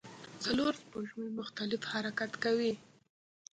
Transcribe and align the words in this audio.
څلور 0.43 0.71
سپوږمۍ 0.81 1.29
مختلف 1.39 1.81
حرکت 1.91 2.31
کوي. 2.43 2.73